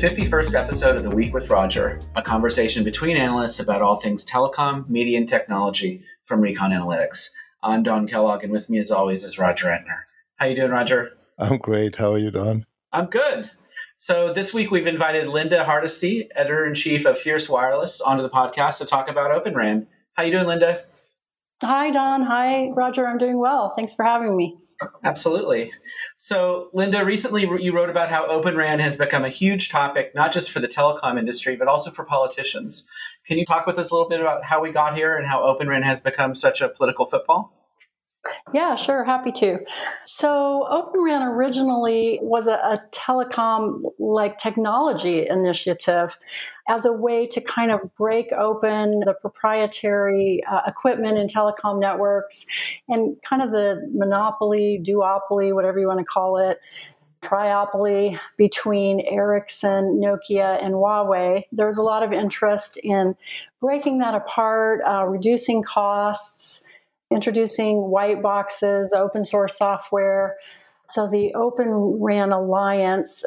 51st 0.00 0.54
episode 0.54 0.96
of 0.96 1.02
The 1.02 1.10
Week 1.10 1.34
with 1.34 1.50
Roger, 1.50 2.00
a 2.16 2.22
conversation 2.22 2.84
between 2.84 3.18
analysts 3.18 3.60
about 3.60 3.82
all 3.82 3.96
things 3.96 4.24
telecom, 4.24 4.88
media, 4.88 5.18
and 5.18 5.28
technology 5.28 6.02
from 6.24 6.40
Recon 6.40 6.70
Analytics. 6.70 7.28
I'm 7.62 7.82
Don 7.82 8.08
Kellogg, 8.08 8.42
and 8.42 8.50
with 8.50 8.70
me, 8.70 8.78
as 8.78 8.90
always, 8.90 9.24
is 9.24 9.38
Roger 9.38 9.66
Entner. 9.66 10.04
How 10.36 10.46
you 10.46 10.56
doing, 10.56 10.70
Roger? 10.70 11.12
I'm 11.38 11.58
great. 11.58 11.96
How 11.96 12.14
are 12.14 12.18
you, 12.18 12.30
Don? 12.30 12.64
I'm 12.94 13.08
good. 13.08 13.50
So 13.96 14.32
this 14.32 14.54
week 14.54 14.70
we've 14.70 14.86
invited 14.86 15.28
Linda 15.28 15.64
Hardesty, 15.66 16.30
editor 16.34 16.64
in 16.64 16.74
chief 16.74 17.04
of 17.04 17.18
Fierce 17.18 17.46
Wireless, 17.46 18.00
onto 18.00 18.22
the 18.22 18.30
podcast 18.30 18.78
to 18.78 18.86
talk 18.86 19.10
about 19.10 19.32
Open 19.32 19.52
RAN. 19.52 19.86
How 20.14 20.22
you 20.22 20.32
doing, 20.32 20.46
Linda? 20.46 20.82
Hi, 21.62 21.90
Don. 21.90 22.22
Hi, 22.22 22.70
Roger. 22.70 23.06
I'm 23.06 23.18
doing 23.18 23.38
well. 23.38 23.74
Thanks 23.76 23.92
for 23.92 24.06
having 24.06 24.34
me. 24.34 24.56
Absolutely. 25.04 25.72
So, 26.16 26.70
Linda, 26.72 27.04
recently 27.04 27.42
you 27.62 27.74
wrote 27.74 27.90
about 27.90 28.10
how 28.10 28.26
Open 28.26 28.56
RAN 28.56 28.78
has 28.78 28.96
become 28.96 29.24
a 29.24 29.28
huge 29.28 29.68
topic, 29.68 30.12
not 30.14 30.32
just 30.32 30.50
for 30.50 30.60
the 30.60 30.68
telecom 30.68 31.18
industry, 31.18 31.56
but 31.56 31.68
also 31.68 31.90
for 31.90 32.04
politicians. 32.04 32.88
Can 33.26 33.38
you 33.38 33.44
talk 33.44 33.66
with 33.66 33.78
us 33.78 33.90
a 33.90 33.94
little 33.94 34.08
bit 34.08 34.20
about 34.20 34.44
how 34.44 34.60
we 34.60 34.70
got 34.70 34.96
here 34.96 35.16
and 35.16 35.26
how 35.26 35.42
Open 35.42 35.68
RAN 35.68 35.82
has 35.82 36.00
become 36.00 36.34
such 36.34 36.60
a 36.60 36.68
political 36.68 37.04
football? 37.04 37.52
Yeah, 38.52 38.74
sure. 38.74 39.04
Happy 39.04 39.32
to. 39.32 39.58
So, 40.04 40.66
Open 40.68 41.02
RAN 41.02 41.22
originally 41.22 42.18
was 42.22 42.48
a, 42.48 42.54
a 42.54 42.82
telecom 42.92 43.82
like 43.98 44.38
technology 44.38 45.26
initiative 45.28 46.18
as 46.70 46.84
a 46.84 46.92
way 46.92 47.26
to 47.26 47.40
kind 47.40 47.72
of 47.72 47.80
break 47.96 48.32
open 48.32 49.00
the 49.00 49.14
proprietary 49.20 50.40
uh, 50.48 50.60
equipment 50.68 51.18
in 51.18 51.26
telecom 51.26 51.80
networks 51.80 52.46
and 52.88 53.16
kind 53.22 53.42
of 53.42 53.50
the 53.50 53.90
monopoly, 53.92 54.80
duopoly, 54.80 55.52
whatever 55.52 55.80
you 55.80 55.88
want 55.88 55.98
to 55.98 56.04
call 56.04 56.38
it, 56.38 56.60
triopoly 57.22 58.16
between 58.36 59.00
Ericsson, 59.00 60.00
Nokia, 60.00 60.64
and 60.64 60.74
Huawei. 60.74 61.42
There's 61.50 61.76
a 61.76 61.82
lot 61.82 62.04
of 62.04 62.12
interest 62.12 62.76
in 62.76 63.16
breaking 63.60 63.98
that 63.98 64.14
apart, 64.14 64.80
uh, 64.86 65.04
reducing 65.06 65.64
costs 65.64 66.62
introducing 67.10 67.90
white 67.90 68.22
boxes, 68.22 68.92
open 68.92 69.24
source 69.24 69.58
software. 69.58 70.36
So 70.88 71.08
the 71.08 71.34
Open 71.34 71.68
RAN 72.00 72.32
Alliance 72.32 73.24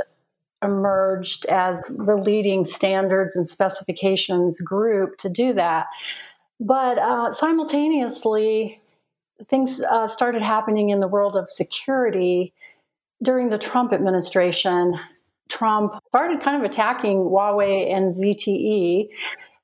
emerged 0.63 1.45
as 1.47 1.95
the 1.99 2.15
leading 2.15 2.65
standards 2.65 3.35
and 3.35 3.47
specifications 3.47 4.59
group 4.61 5.17
to 5.17 5.29
do 5.29 5.53
that. 5.53 5.87
But 6.59 6.97
uh, 6.97 7.31
simultaneously, 7.31 8.81
things 9.49 9.81
uh, 9.81 10.07
started 10.07 10.41
happening 10.41 10.89
in 10.89 10.99
the 10.99 11.07
world 11.07 11.35
of 11.35 11.49
security 11.49 12.53
during 13.21 13.49
the 13.49 13.57
Trump 13.57 13.93
administration. 13.93 14.95
Trump 15.49 15.95
started 16.07 16.41
kind 16.41 16.63
of 16.63 16.69
attacking 16.69 17.17
Huawei 17.17 17.93
and 17.93 18.13
ZTE 18.13 19.09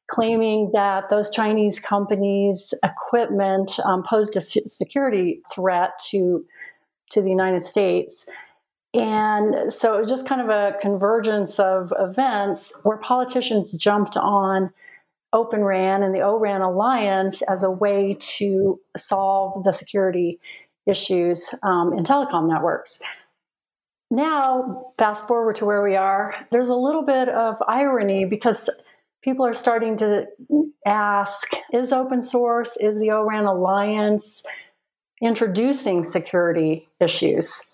claiming 0.09 0.71
that 0.73 1.09
those 1.09 1.29
Chinese 1.29 1.79
companies' 1.79 2.73
equipment 2.83 3.79
um, 3.85 4.03
posed 4.03 4.35
a 4.35 4.41
security 4.41 5.41
threat 5.53 5.91
to 6.09 6.45
to 7.11 7.21
the 7.21 7.29
United 7.29 7.61
States. 7.61 8.27
And 8.93 9.71
so 9.71 9.95
it 9.95 9.99
was 9.99 10.09
just 10.09 10.27
kind 10.27 10.41
of 10.41 10.49
a 10.49 10.75
convergence 10.79 11.59
of 11.59 11.93
events 11.99 12.73
where 12.83 12.97
politicians 12.97 13.77
jumped 13.77 14.17
on 14.17 14.71
Open 15.31 15.63
RAN 15.63 16.01
and 16.01 16.15
the 16.15 16.23
ORAN 16.23 16.61
Alliance 16.61 17.43
as 17.43 17.61
a 17.61 17.69
way 17.69 18.17
to 18.19 18.79
solve 18.97 19.63
the 19.63 19.71
security 19.71 20.39
issues 20.87 21.53
um, 21.61 21.93
in 21.93 22.03
telecom 22.03 22.47
networks. 22.49 22.99
Now, 24.09 24.91
fast 24.97 25.27
forward 25.27 25.57
to 25.57 25.65
where 25.65 25.83
we 25.83 25.95
are, 25.95 26.33
there's 26.49 26.69
a 26.69 26.75
little 26.75 27.03
bit 27.03 27.29
of 27.29 27.57
irony 27.67 28.25
because 28.25 28.71
people 29.21 29.45
are 29.45 29.53
starting 29.53 29.97
to 29.97 30.25
ask 30.83 31.47
is 31.71 31.91
open 31.91 32.23
source, 32.23 32.75
is 32.77 32.97
the 32.97 33.11
ORAN 33.11 33.45
Alliance 33.45 34.41
introducing 35.21 36.03
security 36.03 36.87
issues? 36.99 37.67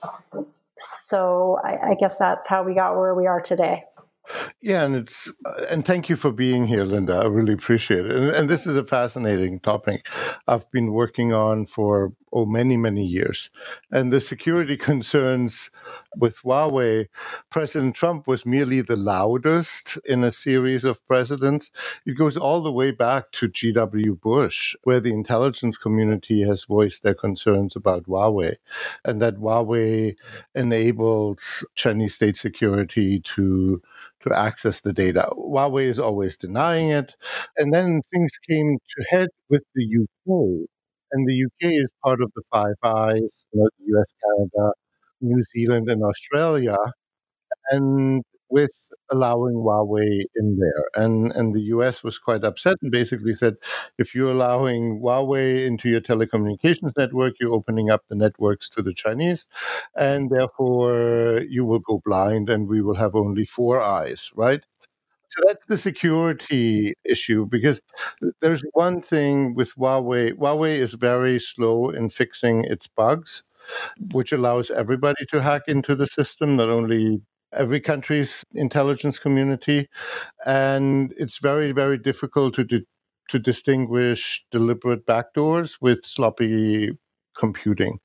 So 0.77 1.59
I, 1.63 1.91
I 1.91 1.95
guess 1.95 2.17
that's 2.17 2.47
how 2.47 2.63
we 2.63 2.73
got 2.73 2.97
where 2.97 3.15
we 3.15 3.27
are 3.27 3.41
today. 3.41 3.83
Yeah, 4.61 4.83
and 4.83 4.95
it's 4.95 5.31
uh, 5.45 5.65
and 5.69 5.85
thank 5.85 6.09
you 6.09 6.15
for 6.15 6.31
being 6.31 6.67
here, 6.67 6.83
Linda. 6.83 7.15
I 7.17 7.25
really 7.25 7.53
appreciate 7.53 8.05
it. 8.05 8.11
And, 8.11 8.29
and, 8.29 8.49
this 8.49 8.65
is 8.65 8.75
a 8.75 8.83
fascinating 8.83 9.59
topic 9.59 10.07
I've 10.47 10.69
been 10.71 10.91
working 10.91 11.33
on 11.33 11.65
for 11.65 12.13
oh 12.33 12.45
many 12.45 12.75
many 12.77 13.05
years. 13.05 13.49
And 13.91 14.11
the 14.11 14.21
security 14.21 14.77
concerns 14.91 15.69
with 16.17 16.41
Huawei, 16.41 17.07
President 17.49 17.95
Trump 17.95 18.27
was 18.27 18.45
merely 18.45 18.81
the 18.81 18.95
loudest 18.95 19.97
in 20.05 20.23
a 20.23 20.31
series 20.31 20.83
of 20.83 21.05
presidents. 21.07 21.71
It 22.05 22.17
goes 22.17 22.37
all 22.37 22.61
the 22.61 22.71
way 22.71 22.91
back 22.91 23.31
to 23.33 23.47
G.W. 23.47 24.15
Bush, 24.15 24.75
where 24.83 24.99
the 24.99 25.13
intelligence 25.13 25.77
community 25.77 26.41
has 26.41 26.63
voiced 26.63 27.03
their 27.03 27.13
concerns 27.13 27.75
about 27.75 28.05
Huawei, 28.05 28.55
and 29.03 29.21
that 29.21 29.35
Huawei 29.35 30.15
enables 30.55 31.65
Chinese 31.75 32.15
state 32.15 32.37
security 32.37 33.19
to 33.19 33.81
to 34.27 34.37
access 34.37 34.81
the 34.81 34.93
data. 34.93 35.29
Huawei 35.37 35.85
is 35.85 35.99
always 35.99 36.37
denying 36.37 36.89
it. 36.89 37.15
And 37.57 37.73
then 37.73 38.01
things 38.13 38.31
came 38.49 38.77
to 38.97 39.05
head 39.09 39.29
with 39.49 39.63
the 39.75 39.83
UK. 39.85 40.67
And 41.11 41.27
the 41.27 41.45
UK 41.45 41.71
is 41.73 41.87
part 42.03 42.21
of 42.21 42.31
the 42.35 42.43
Five 42.51 42.75
Eyes, 42.83 43.45
you 43.53 43.61
know, 43.61 43.69
the 43.79 43.99
US, 43.99 44.07
Canada, 44.23 44.73
New 45.21 45.43
Zealand, 45.55 45.89
and 45.89 46.03
Australia. 46.03 46.77
And 47.71 48.23
with 48.49 48.71
allowing 49.11 49.55
Huawei 49.55 50.23
in 50.35 50.57
there. 50.59 51.03
And, 51.03 51.31
and 51.33 51.53
the 51.53 51.61
US 51.75 52.03
was 52.03 52.17
quite 52.17 52.43
upset 52.43 52.77
and 52.81 52.91
basically 52.91 53.33
said 53.33 53.55
if 53.97 54.15
you're 54.15 54.31
allowing 54.31 55.01
Huawei 55.01 55.65
into 55.65 55.89
your 55.89 56.01
telecommunications 56.01 56.91
network, 56.97 57.35
you're 57.39 57.53
opening 57.53 57.89
up 57.89 58.03
the 58.09 58.15
networks 58.15 58.69
to 58.69 58.81
the 58.81 58.93
Chinese, 58.93 59.47
and 59.95 60.29
therefore 60.29 61.41
you 61.47 61.65
will 61.65 61.79
go 61.79 62.01
blind 62.05 62.49
and 62.49 62.67
we 62.67 62.81
will 62.81 62.95
have 62.95 63.15
only 63.15 63.45
four 63.45 63.81
eyes, 63.81 64.31
right? 64.35 64.63
So 65.27 65.41
that's 65.47 65.65
the 65.65 65.77
security 65.77 66.93
issue 67.03 67.45
because 67.45 67.81
there's 68.41 68.63
one 68.73 69.01
thing 69.01 69.55
with 69.55 69.75
Huawei. 69.75 70.33
Huawei 70.33 70.77
is 70.77 70.93
very 70.93 71.39
slow 71.39 71.89
in 71.89 72.09
fixing 72.09 72.63
its 72.65 72.87
bugs, 72.87 73.43
which 74.11 74.31
allows 74.31 74.69
everybody 74.71 75.25
to 75.31 75.41
hack 75.41 75.63
into 75.67 75.95
the 75.95 76.07
system, 76.07 76.55
not 76.57 76.69
only 76.69 77.21
every 77.53 77.79
country's 77.79 78.43
intelligence 78.53 79.19
community, 79.19 79.87
and 80.45 81.13
it's 81.17 81.37
very 81.39 81.71
very 81.71 81.97
difficult 81.97 82.55
to 82.55 82.63
di- 82.63 82.85
to 83.29 83.39
distinguish 83.39 84.45
deliberate 84.51 85.05
backdoors 85.05 85.77
with 85.81 86.05
sloppy 86.05 86.91
computing, 87.37 87.99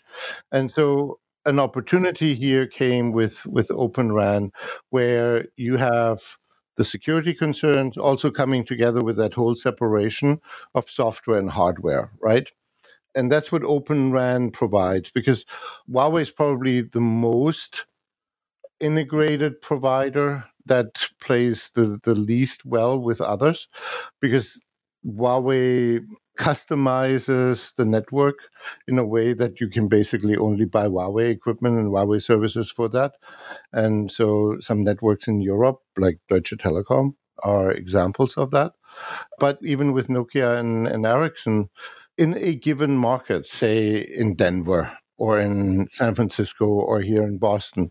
and 0.53 0.71
so 0.71 1.19
an 1.47 1.59
opportunity 1.59 2.35
here 2.35 2.67
came 2.67 3.13
with 3.13 3.45
with 3.47 3.71
Open 3.71 4.13
RAN, 4.13 4.53
where 4.91 5.47
you 5.57 5.77
have 5.77 6.39
the 6.77 6.85
security 6.85 7.35
concerns 7.35 7.99
also 7.99 8.31
coming 8.31 8.65
together 8.65 9.03
with 9.03 9.17
that 9.17 9.35
whole 9.35 9.55
separation 9.55 10.41
of 10.75 10.91
software 10.91 11.39
and 11.39 11.51
hardware, 11.51 12.11
right? 12.21 12.49
And 13.15 13.31
that's 13.31 13.51
what 13.53 13.65
Open 13.65 14.13
RAN 14.13 14.51
provides 14.51 15.11
because 15.11 15.45
Huawei 15.91 16.23
is 16.23 16.31
probably 16.31 16.83
the 16.83 17.01
most 17.01 17.85
integrated 18.81 19.61
provider 19.61 20.45
that 20.67 21.11
plays 21.21 21.71
the, 21.75 21.99
the 22.05 22.15
least 22.15 22.65
well 22.65 22.99
with 22.99 23.21
others 23.21 23.69
because 24.21 24.61
Huawei 25.07 26.01
customizes 26.39 27.75
the 27.77 27.85
network 27.85 28.37
in 28.89 28.99
a 28.99 29.05
way 29.05 29.35
that 29.35 29.61
you 29.61 29.69
can 29.69 29.89
basically 29.89 30.37
only 30.37 30.65
buy 30.65 30.87
Huawei 30.87 31.31
equipment 31.31 31.79
and 31.79 31.89
Huawei 31.89 32.23
services 32.23 32.71
for 32.71 32.89
that. 32.89 33.13
And 33.73 34.11
so 34.11 34.57
some 34.61 34.83
networks 34.83 35.29
in 35.29 35.43
Europe, 35.43 35.81
like 35.99 36.19
Deutsche 36.29 36.55
Telekom, 36.59 37.15
are 37.43 37.71
examples 37.71 38.37
of 38.39 38.51
that. 38.53 38.73
But 39.39 39.59
even 39.63 39.93
with 39.93 40.09
Nokia 40.09 40.59
and, 40.59 40.87
and 40.87 41.05
Ericsson, 41.05 41.69
in 42.17 42.35
a 42.37 42.55
given 42.55 42.97
market, 42.97 43.47
say 43.47 43.99
in 43.99 44.35
Denver 44.35 44.93
or 45.19 45.39
in 45.39 45.89
San 45.91 46.15
Francisco 46.15 46.67
or 46.67 47.03
here 47.03 47.23
in 47.23 47.39
Boston, 47.39 47.91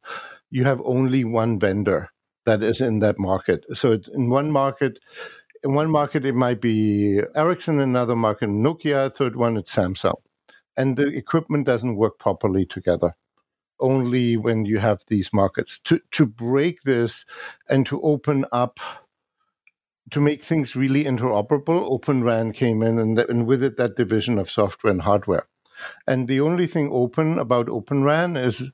you 0.51 0.63
have 0.63 0.81
only 0.84 1.24
one 1.24 1.60
vendor 1.60 2.10
that 2.46 2.63
is 2.63 2.81
in 2.81 3.00
that 3.00 3.19
market. 3.19 3.66
So 3.74 4.00
in 4.13 4.30
one 4.30 4.51
market, 4.51 5.00
in 5.63 5.74
one 5.74 5.92
market 5.92 6.25
it 6.25 6.36
might 6.36 6.62
be 6.62 7.22
Ericsson, 7.36 7.80
another 7.80 8.16
market 8.16 8.50
Nokia, 8.50 9.13
third 9.13 9.36
one 9.36 9.57
it's 9.57 9.74
Samsung, 9.74 10.22
and 10.75 10.98
the 10.98 11.07
equipment 11.07 11.66
doesn't 11.66 11.96
work 11.96 12.18
properly 12.19 12.66
together. 12.66 13.16
Only 13.80 14.36
when 14.36 14.66
you 14.66 14.80
have 14.80 15.04
these 15.07 15.31
markets 15.31 15.80
to 15.86 16.01
to 16.12 16.25
break 16.25 16.81
this 16.84 17.24
and 17.69 17.86
to 17.86 18.02
open 18.02 18.45
up 18.52 18.80
to 20.12 20.19
make 20.19 20.44
things 20.44 20.75
really 20.75 21.04
interoperable, 21.04 21.88
Open 21.90 22.24
RAN 22.24 22.52
came 22.52 22.81
in, 22.81 22.98
and, 22.98 23.19
and 23.19 23.45
with 23.45 23.63
it 23.63 23.78
that 23.78 23.95
division 23.95 24.40
of 24.40 24.50
software 24.50 24.92
and 24.92 25.04
hardware. 25.04 25.48
And 26.07 26.28
the 26.28 26.42
only 26.42 26.68
thing 26.68 26.90
open 26.92 27.38
about 27.38 27.69
Open 27.69 28.04
RAN 28.04 28.36
is 28.36 28.72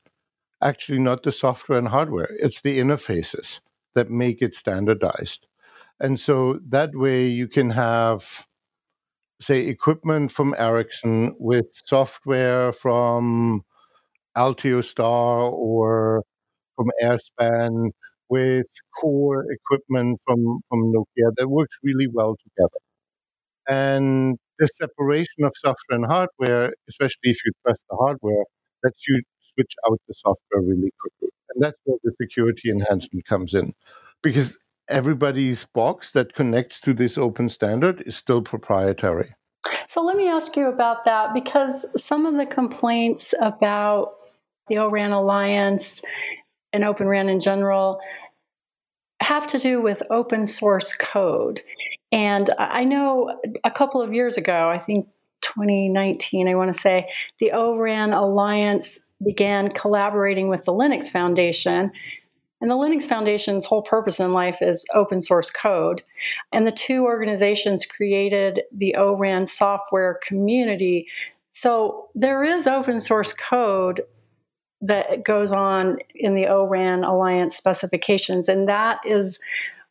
actually 0.61 0.99
not 0.99 1.23
the 1.23 1.31
software 1.31 1.79
and 1.79 1.89
hardware, 1.89 2.29
it's 2.39 2.61
the 2.61 2.79
interfaces 2.79 3.59
that 3.95 4.09
make 4.09 4.41
it 4.41 4.55
standardized. 4.55 5.47
And 5.99 6.19
so 6.19 6.59
that 6.69 6.95
way 6.95 7.27
you 7.27 7.47
can 7.47 7.71
have, 7.71 8.45
say, 9.41 9.67
equipment 9.67 10.31
from 10.31 10.55
Ericsson 10.57 11.35
with 11.39 11.67
software 11.85 12.73
from 12.73 13.63
Altiostar 14.37 15.51
or 15.51 16.23
from 16.75 16.87
Airspan 17.03 17.91
with 18.29 18.67
core 18.99 19.45
equipment 19.51 20.19
from, 20.25 20.61
from 20.69 20.93
Nokia 20.93 21.31
that 21.37 21.49
works 21.49 21.77
really 21.83 22.07
well 22.11 22.35
together. 22.43 22.79
And 23.67 24.37
the 24.59 24.67
separation 24.67 25.43
of 25.43 25.53
software 25.63 25.97
and 25.97 26.05
hardware, 26.05 26.73
especially 26.89 27.31
if 27.31 27.37
you 27.45 27.51
trust 27.65 27.81
the 27.89 27.97
hardware, 27.97 28.45
lets 28.83 29.07
you 29.07 29.21
switch 29.55 29.73
out 29.89 29.99
the 30.07 30.13
software 30.13 30.61
really 30.61 30.91
quickly. 31.01 31.29
And 31.53 31.63
that's 31.63 31.77
where 31.85 31.97
the 32.03 32.11
security 32.21 32.69
enhancement 32.69 33.25
comes 33.25 33.53
in. 33.53 33.73
Because 34.21 34.57
everybody's 34.87 35.65
box 35.65 36.11
that 36.11 36.33
connects 36.33 36.79
to 36.81 36.93
this 36.93 37.17
open 37.17 37.49
standard 37.49 38.03
is 38.05 38.15
still 38.15 38.41
proprietary. 38.41 39.33
So 39.87 40.03
let 40.03 40.15
me 40.15 40.27
ask 40.27 40.55
you 40.55 40.67
about 40.67 41.05
that 41.05 41.33
because 41.33 41.85
some 42.01 42.25
of 42.25 42.35
the 42.35 42.45
complaints 42.45 43.33
about 43.41 44.13
the 44.67 44.77
ORAN 44.77 45.11
Alliance 45.11 46.01
and 46.73 46.83
Open 46.83 47.07
RAN 47.07 47.29
in 47.29 47.39
general 47.39 47.99
have 49.21 49.47
to 49.47 49.59
do 49.59 49.81
with 49.81 50.03
open 50.11 50.45
source 50.45 50.93
code. 50.93 51.61
And 52.11 52.49
I 52.59 52.83
know 52.83 53.39
a 53.63 53.71
couple 53.71 54.01
of 54.01 54.13
years 54.13 54.37
ago, 54.37 54.69
I 54.69 54.77
think 54.77 55.07
2019, 55.41 56.47
I 56.47 56.55
want 56.55 56.73
to 56.73 56.79
say, 56.79 57.09
the 57.39 57.51
ORAN 57.51 58.13
Alliance 58.13 58.99
began 59.23 59.69
collaborating 59.69 60.49
with 60.49 60.65
the 60.65 60.73
Linux 60.73 61.09
Foundation. 61.09 61.91
And 62.61 62.71
the 62.71 62.75
Linux 62.75 63.03
Foundation's 63.03 63.65
whole 63.65 63.81
purpose 63.81 64.19
in 64.19 64.33
life 64.33 64.61
is 64.61 64.85
open 64.93 65.21
source 65.21 65.51
code. 65.51 66.03
And 66.51 66.65
the 66.65 66.71
two 66.71 67.03
organizations 67.03 67.85
created 67.85 68.61
the 68.71 68.95
ORAN 68.97 69.47
software 69.47 70.19
community. 70.25 71.07
So 71.49 72.09
there 72.15 72.43
is 72.43 72.67
open 72.67 72.99
source 72.99 73.33
code 73.33 74.01
that 74.81 75.23
goes 75.23 75.51
on 75.51 75.99
in 76.13 76.35
the 76.35 76.47
ORAN 76.47 77.03
Alliance 77.03 77.55
specifications. 77.55 78.49
And 78.49 78.67
that 78.67 78.99
is 79.05 79.39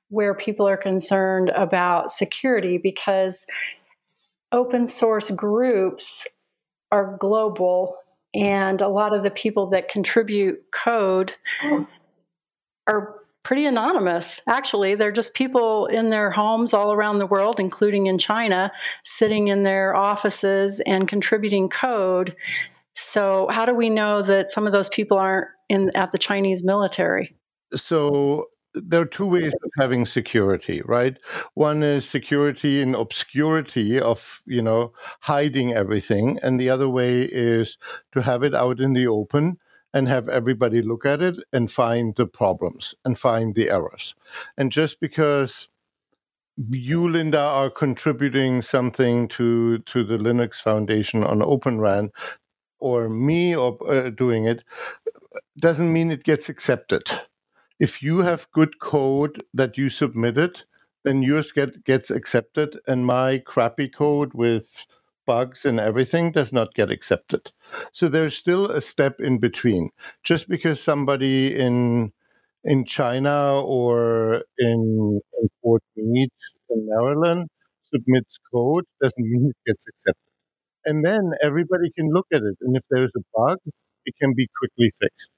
where 0.09 0.35
people 0.35 0.69
are 0.69 0.77
concerned 0.77 1.51
about 1.51 2.11
security 2.11 2.79
because 2.79 3.47
open 4.53 4.87
source 4.87 5.31
groups 5.31 6.27
are 6.93 7.17
global 7.19 7.97
and 8.35 8.81
a 8.81 8.89
lot 8.89 9.15
of 9.15 9.23
the 9.23 9.31
people 9.31 9.67
that 9.71 9.89
contribute 9.89 10.71
code 10.73 11.35
oh. 11.65 11.87
are 12.87 13.15
pretty 13.43 13.67
anonymous 13.67 14.41
actually. 14.49 14.95
They're 14.95 15.13
just 15.13 15.35
people 15.35 15.87
in 15.87 16.11
their 16.11 16.31
homes 16.31 16.73
all 16.73 16.93
around 16.93 17.19
the 17.19 17.27
world 17.27 17.61
including 17.61 18.07
in 18.07 18.19
china 18.19 18.73
sitting 19.05 19.49
in 19.49 19.63
their 19.63 19.95
offices 19.95 20.81
and 20.81 21.07
contributing 21.07 21.69
code. 21.69 22.35
So 22.95 23.49
how 23.51 23.67
do 23.67 23.75
we 23.75 23.91
know 23.91 24.23
that 24.23 24.51
some 24.51 24.67
of 24.67 24.73
those 24.73 24.89
people 24.89 25.19
aren't 25.19 25.49
in 25.69 25.91
at 25.95 26.13
the 26.13 26.19
chinese 26.19 26.65
military? 26.65 27.35
So 27.75 28.49
there 28.75 29.01
are 29.01 29.07
two 29.07 29.27
ways 29.27 29.55
of 29.63 29.71
having 29.79 30.05
security, 30.05 30.83
right? 30.85 31.17
One 31.55 31.83
is 31.83 32.09
security 32.09 32.81
in 32.81 32.95
obscurity 32.95 34.01
of, 34.01 34.43
you 34.47 34.63
know, 34.63 34.93
hiding 35.21 35.73
everything. 35.73 36.39
And 36.43 36.59
the 36.59 36.71
other 36.71 36.89
way 36.89 37.23
is 37.23 37.79
to 38.13 38.23
have 38.23 38.43
it 38.43 38.55
out 38.55 38.81
in 38.81 38.93
the 38.93 39.07
open 39.07 39.59
and 39.93 40.09
have 40.09 40.29
everybody 40.29 40.83
look 40.83 41.07
at 41.07 41.23
it 41.23 41.37
and 41.53 41.71
find 41.71 42.17
the 42.17 42.27
problems 42.27 42.95
and 43.05 43.19
find 43.19 43.55
the 43.55 43.71
errors. 43.71 44.15
And 44.57 44.73
just 44.73 44.99
because 44.99 45.69
you, 46.57 47.09
Linda, 47.09 47.41
are 47.41 47.71
contributing 47.71 48.63
something 48.63 49.29
to, 49.29 49.79
to 49.79 50.03
the 50.05 50.19
Linux 50.19 50.57
Foundation 50.57 51.23
on 51.23 51.43
Open 51.43 51.81
RAN, 51.81 52.11
or 52.81 53.09
me 53.09 53.57
or 53.57 53.79
uh, 53.89 54.11
doing 54.11 54.47
it, 54.47 54.63
doesn't 55.59 55.93
mean 55.93 56.11
it 56.11 56.25
gets 56.25 56.49
accepted 56.49 57.03
if 57.79 58.03
you 58.03 58.19
have 58.21 58.51
good 58.53 58.79
code 58.81 59.43
that 59.55 59.77
you 59.79 59.91
submitted, 59.91 60.63
then 61.05 61.23
yours 61.23 61.53
get, 61.53 61.85
gets 61.85 62.11
accepted, 62.11 62.79
and 62.87 63.07
my 63.07 63.39
crappy 63.39 63.89
code 63.89 64.33
with 64.35 64.87
bugs 65.27 65.65
and 65.65 65.81
everything 65.81 66.31
does 66.33 66.53
not 66.53 66.75
get 66.75 66.91
accepted. 66.91 67.53
So 67.93 68.09
there's 68.09 68.37
still 68.37 68.71
a 68.71 68.81
step 68.81 69.21
in 69.21 69.39
between. 69.39 69.91
Just 70.23 70.49
because 70.49 70.83
somebody 70.83 71.55
in 71.59 72.13
in 72.65 72.85
China 72.87 73.61
or 73.63 74.43
in, 74.59 75.21
in 75.41 75.49
Fort 75.63 75.83
Meade 75.97 76.31
in 76.71 76.87
Maryland 76.89 77.49
submits 77.93 78.39
code 78.53 78.85
doesn't 79.03 79.25
mean 79.31 79.51
it 79.51 79.57
gets 79.71 79.85
accepted. 79.87 80.33
And 80.87 81.05
then 81.05 81.33
everybody 81.43 81.91
can 81.97 82.11
look 82.11 82.27
at 82.33 82.43
it, 82.43 82.57
and 82.63 82.77
if 82.77 82.83
there's 82.91 83.13
a 83.17 83.23
bug, 83.37 83.59
it 84.07 84.15
can 84.21 84.35
be 84.35 84.49
quickly 84.59 84.93
fixed 85.01 85.31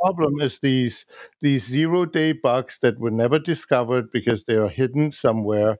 problem 0.00 0.40
is 0.40 0.58
these 0.60 1.04
these 1.40 1.66
zero 1.66 2.04
day 2.04 2.32
bugs 2.32 2.78
that 2.82 2.98
were 2.98 3.10
never 3.10 3.38
discovered 3.38 4.10
because 4.12 4.44
they 4.44 4.54
are 4.54 4.68
hidden 4.68 5.12
somewhere 5.12 5.78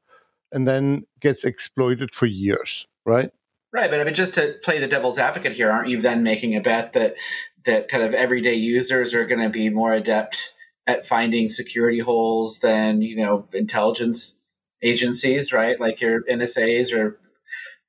and 0.52 0.66
then 0.66 1.04
gets 1.20 1.44
exploited 1.44 2.14
for 2.14 2.26
years 2.26 2.86
right? 3.04 3.30
Right 3.72 3.90
but 3.90 4.00
i 4.00 4.04
mean 4.04 4.14
just 4.14 4.34
to 4.34 4.56
play 4.62 4.78
the 4.78 4.86
devil's 4.86 5.18
advocate 5.18 5.52
here 5.52 5.70
aren't 5.70 5.88
you 5.88 6.00
then 6.00 6.22
making 6.22 6.56
a 6.56 6.60
bet 6.60 6.94
that 6.94 7.16
that 7.64 7.88
kind 7.88 8.02
of 8.02 8.14
everyday 8.14 8.54
users 8.54 9.12
are 9.12 9.26
going 9.26 9.42
to 9.42 9.50
be 9.50 9.68
more 9.68 9.92
adept 9.92 10.54
at 10.86 11.04
finding 11.04 11.50
security 11.50 11.98
holes 11.98 12.60
than 12.60 13.02
you 13.02 13.16
know 13.16 13.46
intelligence 13.52 14.42
agencies 14.82 15.52
right? 15.52 15.78
Like 15.78 16.00
your 16.00 16.22
nsas 16.22 16.96
or 16.96 17.18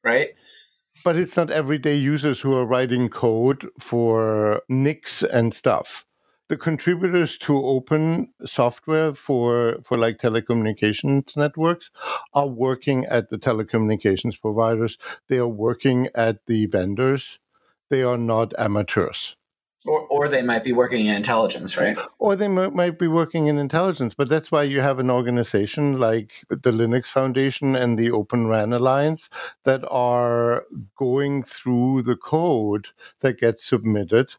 right? 0.03 0.29
But 1.03 1.15
it's 1.15 1.37
not 1.37 1.49
everyday 1.49 1.95
users 1.95 2.41
who 2.41 2.55
are 2.57 2.65
writing 2.65 3.07
code 3.07 3.69
for 3.79 4.61
NICs 4.67 5.23
and 5.23 5.53
stuff 5.53 6.05
the 6.49 6.57
contributors 6.57 7.37
to 7.37 7.57
open 7.57 8.33
software 8.45 9.13
for 9.13 9.77
for 9.83 9.97
like 9.97 10.17
telecommunications 10.17 11.37
networks 11.37 11.91
are 12.33 12.47
working 12.47 13.05
at 13.05 13.29
the 13.29 13.37
telecommunications 13.37 14.39
providers 14.39 14.97
they 15.27 15.37
are 15.37 15.47
working 15.47 16.09
at 16.15 16.45
the 16.47 16.65
vendors 16.65 17.39
they 17.89 18.03
are 18.03 18.17
not 18.17 18.53
amateurs 18.59 19.35
or, 19.85 20.01
or 20.09 20.27
they 20.27 20.41
might 20.41 20.63
be 20.63 20.73
working 20.73 21.05
in 21.05 21.15
intelligence, 21.15 21.77
right? 21.77 21.97
Or 22.17 22.35
they 22.35 22.49
might, 22.49 22.73
might 22.73 22.99
be 22.99 23.07
working 23.07 23.47
in 23.47 23.57
intelligence. 23.57 24.13
But 24.13 24.27
that's 24.27 24.51
why 24.51 24.63
you 24.63 24.81
have 24.81 24.99
an 24.99 25.09
organization 25.09 25.99
like 25.99 26.43
the 26.49 26.71
Linux 26.71 27.05
Foundation 27.05 27.77
and 27.77 27.97
the 27.97 28.11
Open 28.11 28.47
RAN 28.47 28.73
Alliance 28.73 29.29
that 29.63 29.83
are 29.89 30.65
going 30.97 31.43
through 31.43 32.01
the 32.01 32.17
code 32.17 32.89
that 33.21 33.39
gets 33.39 33.65
submitted 33.65 34.35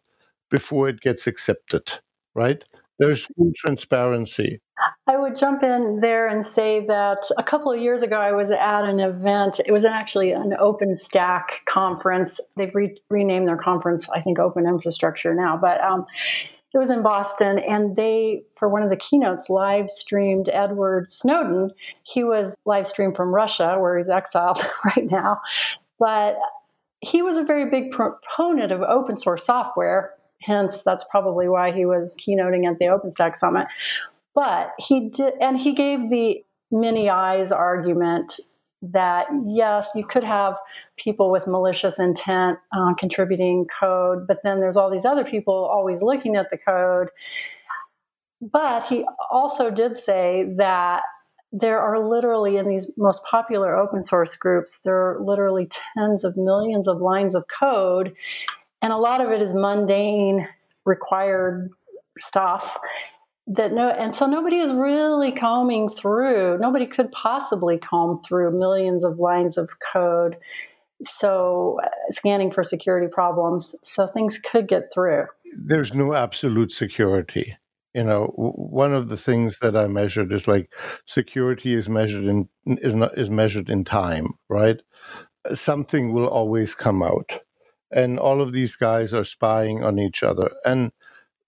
before 0.50 0.88
it 0.88 1.00
gets 1.00 1.26
accepted, 1.26 1.90
right? 2.34 2.62
There's 2.98 3.22
full 3.22 3.52
transparency. 3.56 4.60
I 5.06 5.16
would 5.16 5.34
jump 5.34 5.62
in 5.62 6.00
there 6.00 6.28
and 6.28 6.44
say 6.44 6.84
that 6.86 7.18
a 7.38 7.42
couple 7.42 7.72
of 7.72 7.80
years 7.80 8.02
ago, 8.02 8.20
I 8.20 8.32
was 8.32 8.50
at 8.50 8.84
an 8.84 9.00
event. 9.00 9.58
It 9.64 9.72
was 9.72 9.86
actually 9.86 10.32
an 10.32 10.54
OpenStack 10.60 11.64
conference. 11.66 12.40
They've 12.56 12.74
re- 12.74 13.00
renamed 13.08 13.48
their 13.48 13.56
conference, 13.56 14.08
I 14.10 14.20
think, 14.20 14.38
Open 14.38 14.66
Infrastructure 14.66 15.34
now, 15.34 15.56
but 15.56 15.80
um, 15.82 16.04
it 16.72 16.78
was 16.78 16.90
in 16.90 17.02
Boston, 17.02 17.58
and 17.58 17.96
they, 17.96 18.44
for 18.54 18.68
one 18.68 18.82
of 18.82 18.90
the 18.90 18.96
keynotes, 18.96 19.48
live 19.48 19.90
streamed 19.90 20.48
Edward 20.52 21.10
Snowden. 21.10 21.70
He 22.04 22.22
was 22.22 22.54
live 22.64 22.86
streamed 22.86 23.16
from 23.16 23.34
Russia, 23.34 23.76
where 23.80 23.96
he's 23.96 24.10
exiled 24.10 24.58
right 24.84 25.10
now, 25.10 25.40
but 25.98 26.36
he 27.00 27.22
was 27.22 27.38
a 27.38 27.42
very 27.42 27.70
big 27.70 27.90
proponent 27.90 28.72
of 28.72 28.82
open 28.82 29.16
source 29.16 29.44
software 29.44 30.12
Hence, 30.42 30.82
that's 30.82 31.04
probably 31.10 31.48
why 31.48 31.72
he 31.72 31.84
was 31.84 32.16
keynoting 32.20 32.70
at 32.70 32.78
the 32.78 32.86
OpenStack 32.86 33.36
Summit. 33.36 33.66
But 34.34 34.72
he 34.78 35.10
did, 35.10 35.34
and 35.40 35.58
he 35.58 35.74
gave 35.74 36.08
the 36.08 36.42
many 36.70 37.10
eyes 37.10 37.52
argument 37.52 38.32
that 38.82 39.26
yes, 39.46 39.90
you 39.94 40.04
could 40.06 40.24
have 40.24 40.56
people 40.96 41.30
with 41.30 41.46
malicious 41.46 41.98
intent 41.98 42.58
uh, 42.72 42.94
contributing 42.94 43.66
code, 43.78 44.26
but 44.26 44.38
then 44.42 44.60
there's 44.60 44.76
all 44.76 44.90
these 44.90 45.04
other 45.04 45.24
people 45.24 45.54
always 45.54 46.02
looking 46.02 46.36
at 46.36 46.48
the 46.50 46.56
code. 46.56 47.08
But 48.40 48.88
he 48.88 49.04
also 49.30 49.70
did 49.70 49.96
say 49.96 50.54
that 50.56 51.02
there 51.52 51.80
are 51.80 51.98
literally 51.98 52.56
in 52.56 52.68
these 52.68 52.90
most 52.96 53.22
popular 53.24 53.76
open 53.76 54.02
source 54.02 54.36
groups, 54.36 54.80
there 54.80 54.96
are 54.96 55.20
literally 55.20 55.68
tens 55.96 56.24
of 56.24 56.36
millions 56.36 56.88
of 56.88 57.00
lines 57.00 57.34
of 57.34 57.44
code 57.48 58.14
and 58.82 58.92
a 58.92 58.96
lot 58.96 59.20
of 59.20 59.30
it 59.30 59.40
is 59.40 59.54
mundane 59.54 60.46
required 60.84 61.70
stuff 62.18 62.78
that 63.46 63.72
no 63.72 63.90
and 63.90 64.14
so 64.14 64.26
nobody 64.26 64.56
is 64.56 64.72
really 64.72 65.32
combing 65.32 65.88
through. 65.88 66.58
Nobody 66.58 66.86
could 66.86 67.10
possibly 67.12 67.78
comb 67.78 68.20
through 68.22 68.58
millions 68.58 69.04
of 69.04 69.18
lines 69.18 69.58
of 69.58 69.70
code 69.92 70.36
so 71.02 71.80
uh, 71.82 71.88
scanning 72.10 72.50
for 72.50 72.62
security 72.62 73.08
problems 73.08 73.74
so 73.82 74.06
things 74.06 74.38
could 74.38 74.68
get 74.68 74.92
through. 74.92 75.24
There's 75.58 75.94
no 75.94 76.14
absolute 76.14 76.72
security. 76.72 77.56
You 77.94 78.04
know 78.04 78.26
one 78.36 78.94
of 78.94 79.08
the 79.08 79.16
things 79.16 79.58
that 79.58 79.76
i 79.76 79.88
measured 79.88 80.32
is 80.32 80.46
like 80.46 80.70
security 81.06 81.74
is 81.74 81.88
measured 81.88 82.24
in 82.24 82.48
is 82.66 82.94
not 82.94 83.18
is 83.18 83.30
measured 83.30 83.68
in 83.68 83.84
time 83.84 84.34
right? 84.48 84.80
Something 85.54 86.12
will 86.12 86.28
always 86.28 86.74
come 86.74 87.02
out 87.02 87.40
and 87.90 88.18
all 88.18 88.40
of 88.40 88.52
these 88.52 88.76
guys 88.76 89.12
are 89.12 89.24
spying 89.24 89.82
on 89.82 89.98
each 89.98 90.22
other. 90.22 90.50
And 90.64 90.92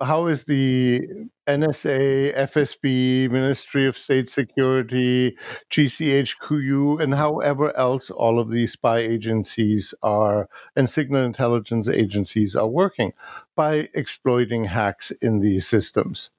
how 0.00 0.26
is 0.26 0.44
the 0.44 1.08
NSA, 1.46 2.36
FSB, 2.36 3.30
Ministry 3.30 3.86
of 3.86 3.96
State 3.96 4.30
Security, 4.30 5.36
GCHQ, 5.70 7.02
and 7.02 7.14
however 7.14 7.76
else 7.76 8.10
all 8.10 8.38
of 8.40 8.50
these 8.50 8.72
spy 8.72 8.98
agencies 8.98 9.94
are 10.02 10.48
and 10.76 10.90
signal 10.90 11.24
intelligence 11.24 11.88
agencies 11.88 12.56
are 12.56 12.68
working 12.68 13.12
by 13.54 13.88
exploiting 13.94 14.64
hacks 14.64 15.10
in 15.22 15.40
these 15.40 15.66
systems. 15.66 16.30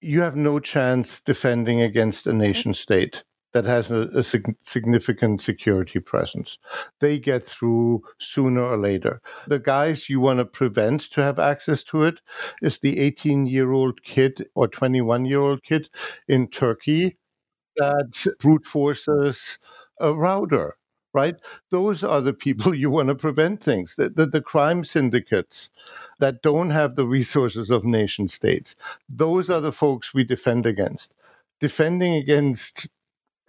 You 0.00 0.22
have 0.22 0.36
no 0.36 0.60
chance 0.60 1.20
defending 1.20 1.80
against 1.80 2.26
a 2.26 2.30
mm-hmm. 2.30 2.38
nation 2.38 2.74
state 2.74 3.24
that 3.52 3.64
has 3.64 3.90
a, 3.90 4.08
a 4.14 4.22
sig- 4.22 4.56
significant 4.64 5.40
security 5.40 6.00
presence. 6.00 6.58
They 7.00 7.18
get 7.18 7.48
through 7.48 8.02
sooner 8.18 8.62
or 8.62 8.78
later. 8.78 9.20
The 9.46 9.58
guys 9.58 10.08
you 10.08 10.20
want 10.20 10.38
to 10.38 10.44
prevent 10.44 11.02
to 11.12 11.22
have 11.22 11.38
access 11.38 11.82
to 11.84 12.04
it 12.04 12.20
is 12.62 12.78
the 12.78 12.98
18 13.00 13.46
year 13.46 13.72
old 13.72 14.02
kid 14.02 14.48
or 14.54 14.68
21 14.68 15.24
year 15.24 15.40
old 15.40 15.62
kid 15.62 15.88
in 16.28 16.48
Turkey 16.48 17.16
that 17.76 18.26
brute 18.40 18.66
forces 18.66 19.58
a 20.00 20.14
router. 20.14 20.76
Right? 21.12 21.34
Those 21.72 22.04
are 22.04 22.20
the 22.20 22.32
people 22.32 22.72
you 22.76 22.88
want 22.88 23.08
to 23.08 23.16
prevent 23.16 23.60
things. 23.60 23.96
The, 23.96 24.10
the, 24.10 24.26
the 24.26 24.40
crime 24.40 24.84
syndicates 24.84 25.70
that 26.20 26.42
don't 26.42 26.70
have 26.70 26.94
the 26.94 27.06
resources 27.06 27.68
of 27.68 27.84
nation 27.84 28.28
states. 28.28 28.76
Those 29.08 29.50
are 29.50 29.60
the 29.60 29.72
folks 29.72 30.14
we 30.14 30.22
defend 30.22 30.66
against 30.66 31.12
defending 31.60 32.14
against 32.14 32.88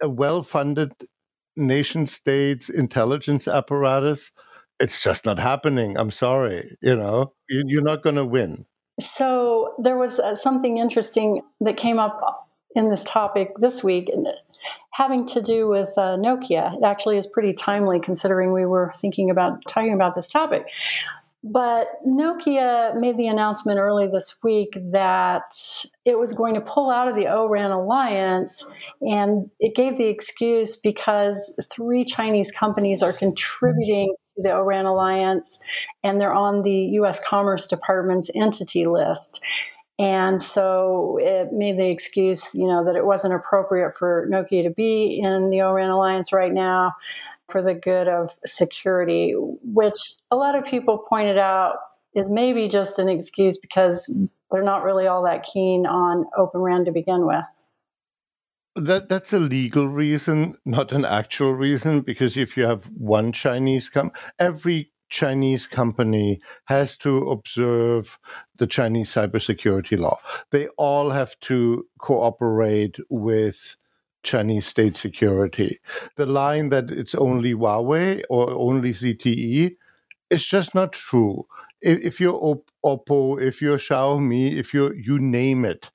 a 0.02 0.08
well 0.08 0.42
funded 0.42 0.92
nation 1.56 2.06
states 2.06 2.68
intelligence 2.68 3.46
apparatus, 3.46 4.30
it's 4.80 5.02
just 5.02 5.24
not 5.24 5.38
happening. 5.38 5.96
I'm 5.96 6.10
sorry. 6.10 6.76
You 6.80 6.96
know, 6.96 7.32
you're 7.48 7.82
not 7.82 8.02
going 8.02 8.16
to 8.16 8.24
win. 8.24 8.66
So 9.00 9.74
there 9.78 9.96
was 9.96 10.18
uh, 10.18 10.34
something 10.34 10.78
interesting 10.78 11.42
that 11.60 11.76
came 11.76 11.98
up 11.98 12.48
in 12.74 12.90
this 12.90 13.04
topic 13.04 13.52
this 13.58 13.82
week. 13.82 14.10
Having 14.92 15.26
to 15.28 15.40
do 15.40 15.68
with 15.68 15.90
uh, 15.96 16.16
Nokia, 16.16 16.76
it 16.76 16.84
actually 16.84 17.16
is 17.16 17.26
pretty 17.26 17.54
timely 17.54 17.98
considering 18.00 18.52
we 18.52 18.66
were 18.66 18.92
thinking 18.96 19.30
about 19.30 19.62
talking 19.66 19.94
about 19.94 20.14
this 20.14 20.28
topic. 20.28 20.68
But 21.44 21.88
Nokia 22.06 22.98
made 22.98 23.16
the 23.16 23.26
announcement 23.26 23.80
early 23.80 24.06
this 24.06 24.38
week 24.44 24.78
that 24.92 25.56
it 26.04 26.16
was 26.16 26.34
going 26.34 26.54
to 26.54 26.60
pull 26.60 26.88
out 26.88 27.08
of 27.08 27.16
the 27.16 27.26
ORAN 27.26 27.72
alliance, 27.72 28.64
and 29.00 29.50
it 29.58 29.74
gave 29.74 29.96
the 29.96 30.06
excuse 30.06 30.76
because 30.76 31.52
three 31.72 32.04
Chinese 32.04 32.52
companies 32.52 33.02
are 33.02 33.12
contributing 33.12 34.14
to 34.36 34.42
the 34.42 34.54
ORAN 34.54 34.86
alliance, 34.86 35.58
and 36.04 36.20
they're 36.20 36.32
on 36.32 36.62
the 36.62 36.70
U.S. 36.70 37.20
Commerce 37.26 37.66
Department's 37.66 38.30
entity 38.36 38.86
list. 38.86 39.42
And 39.98 40.40
so 40.40 41.18
it 41.20 41.52
made 41.52 41.76
the 41.76 41.88
excuse, 41.88 42.54
you 42.54 42.66
know, 42.66 42.84
that 42.84 42.96
it 42.96 43.04
wasn't 43.04 43.34
appropriate 43.34 43.94
for 43.94 44.28
Nokia 44.30 44.62
to 44.62 44.70
be 44.70 45.20
in 45.22 45.50
the 45.50 45.58
ORAN 45.60 45.90
alliance 45.90 46.32
right 46.32 46.52
now 46.52 46.94
for 47.52 47.62
the 47.62 47.74
good 47.74 48.08
of 48.08 48.30
security, 48.44 49.34
which 49.36 49.98
a 50.30 50.36
lot 50.36 50.56
of 50.56 50.64
people 50.64 51.04
pointed 51.08 51.38
out 51.38 51.76
is 52.14 52.30
maybe 52.30 52.66
just 52.66 52.98
an 52.98 53.08
excuse 53.08 53.58
because 53.58 54.12
they're 54.50 54.62
not 54.62 54.82
really 54.82 55.06
all 55.06 55.22
that 55.24 55.44
keen 55.44 55.86
on 55.86 56.24
Open 56.36 56.60
RAN 56.60 56.84
to 56.86 56.92
begin 56.92 57.26
with. 57.26 57.44
That 58.74 59.10
that's 59.10 59.34
a 59.34 59.38
legal 59.38 59.86
reason, 59.86 60.56
not 60.64 60.92
an 60.92 61.04
actual 61.04 61.52
reason, 61.54 62.00
because 62.00 62.38
if 62.38 62.56
you 62.56 62.64
have 62.64 62.84
one 62.86 63.32
Chinese 63.32 63.90
company, 63.90 64.18
every 64.38 64.92
Chinese 65.10 65.66
company 65.66 66.40
has 66.64 66.96
to 66.96 67.30
observe 67.30 68.18
the 68.56 68.66
Chinese 68.66 69.12
cybersecurity 69.12 69.98
law. 69.98 70.18
They 70.52 70.68
all 70.78 71.10
have 71.10 71.38
to 71.40 71.86
cooperate 71.98 72.96
with 73.10 73.76
Chinese 74.22 74.66
state 74.66 74.96
security. 74.96 75.80
The 76.16 76.26
line 76.26 76.68
that 76.70 76.90
it's 76.90 77.14
only 77.14 77.54
Huawei 77.54 78.22
or 78.30 78.50
only 78.50 78.92
ZTE 78.92 79.76
is 80.30 80.46
just 80.46 80.74
not 80.74 80.92
true. 80.92 81.46
If, 81.80 82.00
if 82.00 82.20
you're 82.20 82.60
Oppo, 82.84 83.40
if 83.40 83.60
you're 83.60 83.78
Xiaomi, 83.78 84.52
if 84.52 84.72
you're 84.72 84.94
you 84.94 85.18
name 85.18 85.64
it, 85.64 85.90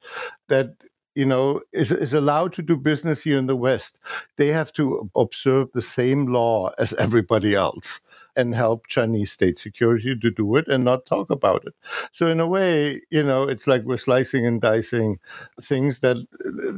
that 0.48 0.76
you 1.16 1.26
know 1.26 1.62
is 1.74 1.92
is 1.92 2.14
allowed 2.14 2.54
to 2.54 2.62
do 2.62 2.78
business 2.78 3.24
here 3.24 3.38
in 3.38 3.48
the 3.48 3.56
West, 3.56 3.98
they 4.36 4.48
have 4.48 4.72
to 4.74 5.10
observe 5.16 5.70
the 5.74 5.82
same 5.82 6.28
law 6.28 6.72
as 6.78 6.94
everybody 6.94 7.56
else 7.56 8.02
and 8.38 8.56
help 8.56 8.88
Chinese 8.88 9.32
state 9.32 9.60
security 9.60 10.16
to 10.16 10.32
do 10.32 10.56
it 10.56 10.68
and 10.68 10.86
not 10.86 11.06
talk 11.06 11.30
about 11.30 11.66
it. 11.66 11.74
So 12.12 12.28
in 12.28 12.40
a 12.40 12.48
way, 12.48 13.02
you 13.10 13.24
know, 13.24 13.44
it's 13.44 13.68
like 13.68 13.84
we're 13.84 13.98
slicing 13.98 14.46
and 14.46 14.62
dicing 14.62 15.20
things 15.62 16.00
that 16.00 16.18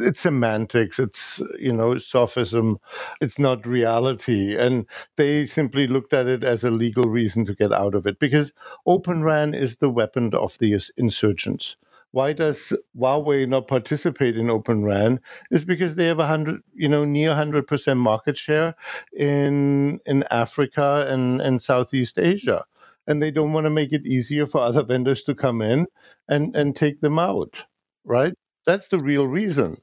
it's 0.02 0.22
semantics, 0.22 0.98
it's 1.00 1.42
you 1.60 1.74
know, 1.74 1.98
sophism, 1.98 2.80
it's 3.22 3.38
not 3.38 3.68
reality. 3.68 4.58
And 4.58 4.86
they 5.18 5.46
simply 5.46 5.88
looked 5.88 6.14
at 6.14 6.28
it 6.28 6.44
as 6.44 6.64
a 6.64 6.72
legal 6.72 7.06
reason 7.06 7.46
to 7.46 7.54
get 7.54 7.74
out 7.74 7.94
of 7.94 8.08
it 8.08 8.20
because 8.20 8.54
Open 8.86 9.24
RAN 9.24 9.54
is 9.54 9.78
the 9.78 9.90
weapon 9.90 10.34
of 10.34 10.58
the 10.60 10.80
insurgents 10.98 11.76
why 12.12 12.34
does 12.34 12.74
Huawei 12.98 13.48
not 13.48 13.68
participate 13.68 14.36
in 14.36 14.50
Open 14.50 14.84
RAN? 14.84 15.20
Is 15.52 15.64
because 15.64 15.96
they 15.96 16.06
have 16.06 16.20
a 16.20 16.28
hundred, 16.28 16.62
you 16.74 16.90
know, 16.90 17.06
near 17.06 17.36
hundred 17.36 17.68
percent 17.68 18.00
market 18.00 18.38
share 18.38 18.76
in 19.16 20.00
in 20.06 20.24
Africa 20.32 21.06
and 21.08 21.42
and 21.42 21.62
Southeast 21.62 22.18
Asia, 22.18 22.66
and 23.08 23.22
they 23.22 23.32
don't 23.32 23.54
want 23.54 23.66
to 23.66 23.70
make 23.70 23.94
it 23.94 24.06
easier 24.06 24.48
for 24.48 24.62
other 24.62 24.84
vendors 24.84 25.24
to 25.24 25.36
come 25.36 25.62
in 25.62 25.88
and 26.28 26.56
and 26.56 26.76
take 26.76 27.02
them 27.02 27.20
out. 27.20 27.64
Right? 28.06 28.34
That's 28.66 28.88
the 28.88 29.00
real 29.00 29.28
reason. 29.28 29.78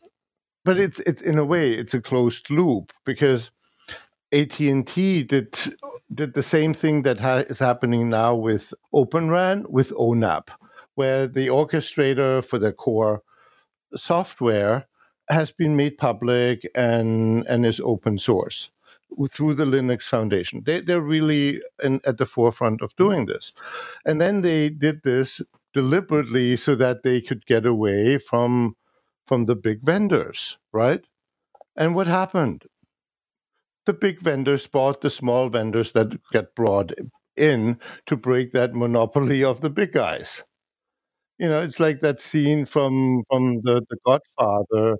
But 0.64 0.78
it's 0.78 0.98
it's 1.00 1.22
in 1.22 1.38
a 1.38 1.44
way 1.44 1.72
it's 1.72 1.94
a 1.94 2.00
closed 2.00 2.50
loop 2.50 2.92
because 3.04 3.52
AT 4.32 4.58
and 4.58 4.84
T 4.84 5.22
did 5.22 5.56
did 6.12 6.34
the 6.34 6.42
same 6.42 6.74
thing 6.74 7.02
that 7.02 7.20
ha- 7.20 7.44
is 7.48 7.60
happening 7.60 8.10
now 8.10 8.34
with 8.34 8.74
Open 8.92 9.30
RAN 9.30 9.64
with 9.68 9.90
ONAP 9.92 10.48
where 10.96 11.26
the 11.26 11.46
orchestrator 11.46 12.44
for 12.44 12.58
the 12.58 12.72
core 12.72 13.22
software 13.94 14.86
has 15.28 15.52
been 15.52 15.76
made 15.76 15.98
public 15.98 16.68
and, 16.74 17.46
and 17.46 17.64
is 17.64 17.80
open 17.80 18.18
source 18.18 18.70
through 19.30 19.54
the 19.54 19.64
Linux 19.64 20.02
Foundation. 20.02 20.62
They, 20.64 20.80
they're 20.80 21.00
really 21.00 21.60
in, 21.82 22.00
at 22.04 22.18
the 22.18 22.26
forefront 22.26 22.82
of 22.82 22.96
doing 22.96 23.26
this. 23.26 23.52
And 24.04 24.20
then 24.20 24.42
they 24.42 24.68
did 24.68 25.02
this 25.02 25.40
deliberately 25.72 26.56
so 26.56 26.74
that 26.74 27.02
they 27.02 27.20
could 27.20 27.46
get 27.46 27.66
away 27.66 28.18
from, 28.18 28.76
from 29.26 29.46
the 29.46 29.54
big 29.54 29.82
vendors, 29.82 30.58
right? 30.72 31.04
And 31.76 31.94
what 31.94 32.06
happened? 32.06 32.64
The 33.84 33.92
big 33.92 34.20
vendors 34.20 34.66
bought 34.66 35.00
the 35.00 35.10
small 35.10 35.48
vendors 35.48 35.92
that 35.92 36.18
get 36.32 36.54
brought 36.54 36.92
in 37.36 37.78
to 38.06 38.16
break 38.16 38.52
that 38.52 38.74
monopoly 38.74 39.44
of 39.44 39.60
the 39.60 39.70
big 39.70 39.92
guys 39.92 40.42
you 41.38 41.48
know, 41.48 41.62
it's 41.62 41.80
like 41.80 42.00
that 42.00 42.20
scene 42.20 42.64
from 42.66 43.22
from 43.30 43.60
the 43.62 43.82
the 43.90 43.96
Godfather 44.06 44.96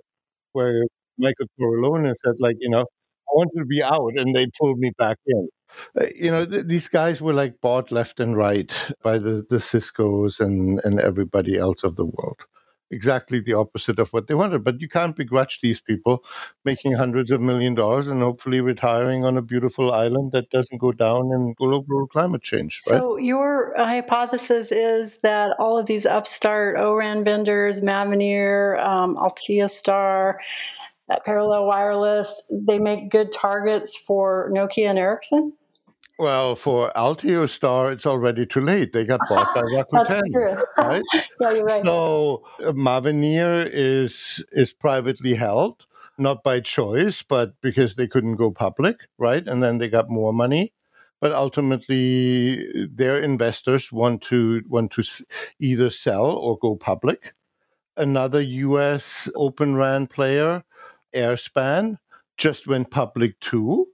where 0.53 0.83
Michael 1.17 1.47
Corleone 1.59 2.13
said, 2.25 2.35
like, 2.39 2.57
you 2.59 2.69
know, 2.69 2.81
I 2.83 3.31
wanted 3.33 3.59
to 3.59 3.65
be 3.65 3.83
out, 3.83 4.13
and 4.17 4.35
they 4.35 4.47
pulled 4.59 4.79
me 4.79 4.91
back 4.97 5.17
in. 5.27 5.49
Uh, 5.99 6.07
you 6.15 6.31
know, 6.31 6.45
th- 6.45 6.65
these 6.67 6.87
guys 6.89 7.21
were 7.21 7.33
like 7.33 7.61
bought 7.61 7.91
left 7.91 8.19
and 8.19 8.37
right 8.37 8.73
by 9.03 9.17
the 9.19 9.45
the 9.49 9.59
Cisco's 9.59 10.39
and 10.39 10.81
and 10.85 10.99
everybody 11.01 11.57
else 11.57 11.83
of 11.83 11.95
the 11.97 12.05
world 12.05 12.39
exactly 12.91 13.39
the 13.39 13.53
opposite 13.53 13.99
of 13.99 14.09
what 14.13 14.27
they 14.27 14.33
wanted. 14.33 14.63
But 14.63 14.81
you 14.81 14.89
can't 14.89 15.15
begrudge 15.15 15.59
these 15.61 15.81
people 15.81 16.23
making 16.65 16.93
hundreds 16.93 17.31
of 17.31 17.41
million 17.41 17.75
dollars 17.75 18.07
and 18.07 18.21
hopefully 18.21 18.61
retiring 18.61 19.25
on 19.25 19.37
a 19.37 19.41
beautiful 19.41 19.93
island 19.93 20.31
that 20.31 20.49
doesn't 20.49 20.77
go 20.77 20.91
down 20.91 21.31
in 21.31 21.53
global 21.53 22.07
climate 22.07 22.41
change. 22.41 22.81
Right? 22.89 22.99
So 22.99 23.17
your 23.17 23.73
hypothesis 23.77 24.71
is 24.71 25.19
that 25.19 25.55
all 25.59 25.77
of 25.77 25.85
these 25.85 26.05
upstart 26.05 26.77
ORAN 26.77 27.23
vendors, 27.23 27.81
Mavenir, 27.81 28.83
um, 28.83 29.15
Altiostar, 29.15 30.35
Parallel 31.25 31.65
Wireless, 31.65 32.45
they 32.51 32.79
make 32.79 33.09
good 33.09 33.31
targets 33.31 33.95
for 33.95 34.51
Nokia 34.53 34.89
and 34.89 34.99
Ericsson? 34.99 35.53
Well, 36.19 36.55
for 36.55 36.91
Altiostar, 36.95 37.91
it's 37.91 38.07
already 38.07 38.45
too 38.45 38.61
late. 38.61 38.91
They 38.91 39.05
got 39.05 39.19
bought 39.29 39.53
by 39.53 39.61
Rakuten, 39.73 40.31
true. 40.31 40.55
right? 40.77 41.03
yeah, 41.13 41.53
you're 41.53 41.63
right. 41.63 41.85
So 41.85 42.43
uh, 42.63 42.71
Mavenir 42.71 43.69
is 43.71 44.43
is 44.51 44.73
privately 44.73 45.35
held, 45.35 45.85
not 46.17 46.43
by 46.43 46.59
choice, 46.59 47.21
but 47.21 47.53
because 47.61 47.95
they 47.95 48.07
couldn't 48.07 48.37
go 48.37 48.49
public, 48.49 48.97
right? 49.19 49.47
And 49.47 49.61
then 49.61 49.77
they 49.77 49.89
got 49.89 50.09
more 50.09 50.33
money. 50.33 50.73
But 51.19 51.31
ultimately, 51.33 52.87
their 52.87 53.19
investors 53.19 53.91
want 53.91 54.21
to 54.23 54.63
want 54.67 54.91
to 54.93 55.03
either 55.59 55.89
sell 55.89 56.31
or 56.31 56.57
go 56.57 56.75
public, 56.75 57.33
another 57.95 58.41
US 58.41 59.29
Open 59.35 59.75
RAN 59.75 60.07
player, 60.07 60.63
Airspan, 61.13 61.97
just 62.37 62.67
went 62.67 62.91
public 62.91 63.39
too. 63.39 63.87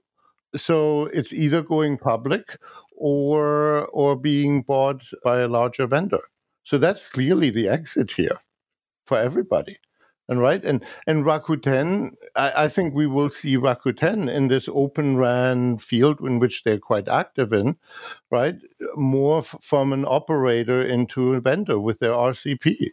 So 0.56 1.06
it's 1.06 1.32
either 1.32 1.62
going 1.62 1.98
public 1.98 2.58
or 2.96 3.86
or 3.88 4.16
being 4.16 4.62
bought 4.62 5.02
by 5.22 5.40
a 5.40 5.48
larger 5.48 5.86
vendor. 5.86 6.20
So 6.64 6.78
that's 6.78 7.08
clearly 7.08 7.50
the 7.50 7.68
exit 7.68 8.12
here 8.12 8.40
for 9.06 9.18
everybody. 9.18 9.78
And 10.26 10.40
right, 10.40 10.64
and 10.64 10.82
and 11.06 11.22
Rakuten, 11.24 12.12
I, 12.34 12.64
I, 12.64 12.68
think 12.68 12.94
we 12.94 13.06
will 13.06 13.30
see 13.30 13.58
Rakuten 13.58 14.32
in 14.32 14.48
this 14.48 14.70
open 14.72 15.18
RAN 15.18 15.76
field 15.76 16.18
in 16.20 16.38
which 16.38 16.64
they're 16.64 16.78
quite 16.78 17.08
active 17.08 17.52
in, 17.52 17.76
right? 18.30 18.56
More 18.96 19.38
f- 19.40 19.56
from 19.60 19.92
an 19.92 20.06
operator 20.08 20.82
into 20.82 21.34
a 21.34 21.40
vendor 21.40 21.78
with 21.78 21.98
their 21.98 22.12
RCP. 22.12 22.92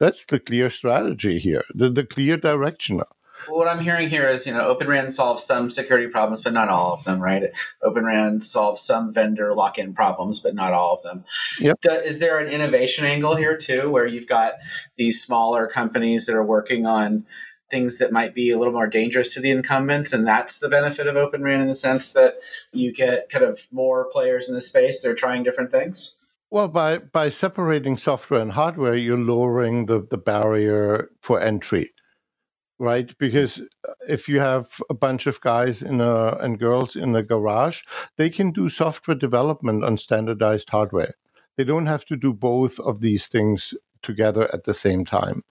That's 0.00 0.24
the 0.24 0.40
clear 0.40 0.70
strategy 0.70 1.38
here, 1.38 1.64
the, 1.74 1.90
the 1.90 2.06
clear 2.06 2.38
direction 2.38 3.02
what 3.48 3.68
I'm 3.68 3.80
hearing 3.80 4.08
here 4.08 4.28
is, 4.28 4.46
you 4.46 4.52
know, 4.52 4.66
Open 4.66 4.88
RAN 4.88 5.10
solves 5.10 5.44
some 5.44 5.70
security 5.70 6.08
problems, 6.08 6.42
but 6.42 6.52
not 6.52 6.68
all 6.68 6.92
of 6.92 7.04
them, 7.04 7.20
right? 7.20 7.44
Open 7.82 8.04
RAN 8.04 8.40
solves 8.40 8.80
some 8.80 9.12
vendor 9.12 9.54
lock-in 9.54 9.94
problems, 9.94 10.40
but 10.40 10.54
not 10.54 10.72
all 10.72 10.94
of 10.94 11.02
them. 11.02 11.24
Yep. 11.60 11.78
Is 12.04 12.18
there 12.18 12.38
an 12.38 12.48
innovation 12.48 13.04
angle 13.04 13.36
here 13.36 13.56
too, 13.56 13.90
where 13.90 14.06
you've 14.06 14.28
got 14.28 14.54
these 14.96 15.22
smaller 15.22 15.66
companies 15.66 16.26
that 16.26 16.34
are 16.34 16.44
working 16.44 16.86
on 16.86 17.24
things 17.68 17.98
that 17.98 18.12
might 18.12 18.34
be 18.34 18.50
a 18.50 18.58
little 18.58 18.72
more 18.72 18.86
dangerous 18.86 19.34
to 19.34 19.40
the 19.40 19.50
incumbents, 19.50 20.12
and 20.12 20.26
that's 20.26 20.58
the 20.58 20.68
benefit 20.68 21.06
of 21.06 21.16
Open 21.16 21.42
RAN 21.42 21.60
in 21.60 21.68
the 21.68 21.74
sense 21.74 22.12
that 22.12 22.34
you 22.72 22.92
get 22.92 23.28
kind 23.28 23.44
of 23.44 23.66
more 23.72 24.08
players 24.12 24.48
in 24.48 24.54
the 24.54 24.60
space. 24.60 25.02
They're 25.02 25.14
trying 25.14 25.42
different 25.42 25.72
things. 25.72 26.16
Well, 26.48 26.68
by 26.68 26.98
by 26.98 27.30
separating 27.30 27.96
software 27.96 28.40
and 28.40 28.52
hardware, 28.52 28.94
you're 28.94 29.18
lowering 29.18 29.86
the, 29.86 30.06
the 30.08 30.16
barrier 30.16 31.10
for 31.20 31.40
entry 31.40 31.92
right? 32.78 33.16
Because 33.18 33.60
uh, 33.60 33.92
if 34.08 34.28
you 34.28 34.40
have 34.40 34.80
a 34.90 34.94
bunch 34.94 35.26
of 35.26 35.40
guys 35.40 35.82
in 35.82 36.00
a, 36.00 36.36
and 36.36 36.58
girls 36.58 36.96
in 36.96 37.14
a 37.14 37.22
garage, 37.22 37.82
they 38.16 38.30
can 38.30 38.50
do 38.50 38.68
software 38.68 39.16
development 39.16 39.84
on 39.84 39.98
standardized 39.98 40.70
hardware. 40.70 41.14
They 41.56 41.64
don't 41.64 41.86
have 41.86 42.04
to 42.06 42.16
do 42.16 42.32
both 42.32 42.78
of 42.80 43.00
these 43.00 43.26
things 43.26 43.74
together 44.02 44.52
at 44.54 44.64
the 44.64 44.74
same 44.74 45.04
time. 45.04 45.42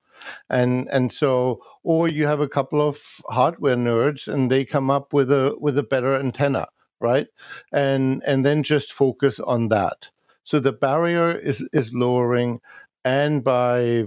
And 0.49 0.87
and 0.91 1.11
so 1.11 1.61
or 1.83 2.07
you 2.07 2.25
have 2.25 2.39
a 2.39 2.47
couple 2.47 2.81
of 2.81 3.21
hardware 3.29 3.75
nerds 3.75 4.31
and 4.31 4.49
they 4.49 4.65
come 4.65 4.89
up 4.89 5.13
with 5.13 5.31
a 5.31 5.55
with 5.59 5.77
a 5.77 5.83
better 5.83 6.15
antenna, 6.15 6.67
right? 7.01 7.27
And 7.71 8.23
and 8.25 8.45
then 8.45 8.63
just 8.63 8.93
focus 8.93 9.39
on 9.39 9.67
that. 9.69 10.09
So 10.43 10.59
the 10.59 10.71
barrier 10.71 11.31
is 11.31 11.67
is 11.73 11.93
lowering 11.93 12.61
and 13.03 13.43
by 13.43 14.05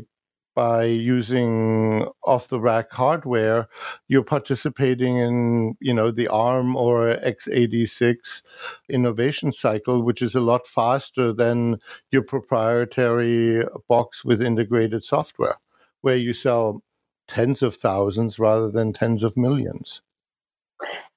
by 0.59 0.83
using 0.83 2.05
off 2.25 2.49
the 2.49 2.59
rack 2.59 2.91
hardware, 2.91 3.69
you're 4.09 4.25
participating 4.25 5.17
in, 5.17 5.77
you 5.81 5.95
know, 5.95 6.11
the 6.11 6.27
ARM 6.27 6.75
or 6.75 7.17
x86 7.19 8.43
innovation 8.88 9.53
cycle, 9.53 10.03
which 10.03 10.21
is 10.21 10.35
a 10.35 10.41
lot 10.41 10.67
faster 10.67 11.33
than 11.33 11.79
your 12.11 12.23
proprietary 12.23 13.62
box 13.88 14.25
with 14.25 14.43
integrated 14.43 15.05
software, 15.05 15.59
where 16.00 16.17
you 16.17 16.35
sell 16.35 16.83
tens 17.29 17.62
of 17.62 17.77
thousands 17.77 18.41
rather 18.41 18.69
than 18.69 18.93
tens 18.93 19.23
of 19.23 19.37
millions. 19.37 20.03